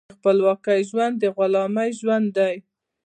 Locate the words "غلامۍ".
1.35-1.89